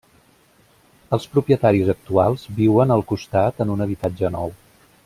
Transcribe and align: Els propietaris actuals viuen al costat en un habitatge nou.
Els 1.17 1.27
propietaris 1.35 1.91
actuals 1.95 2.47
viuen 2.63 2.95
al 2.97 3.05
costat 3.13 3.63
en 3.67 3.77
un 3.77 3.87
habitatge 3.87 4.35
nou. 4.39 4.59